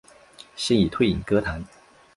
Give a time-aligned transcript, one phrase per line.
[0.55, 1.63] 现已退隐歌坛。